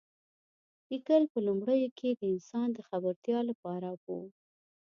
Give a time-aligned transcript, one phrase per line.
[0.89, 4.05] لیکل په لومړیو کې د انسان د خبرتیا لپاره و.